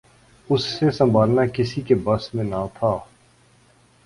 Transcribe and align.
اسے 0.49 0.89
سنبھالنا 0.91 1.45
کسی 1.53 1.81
کے 1.81 1.95
بس 2.03 2.33
میں 2.35 2.43
نہ 2.43 2.65
تھا 2.73 2.97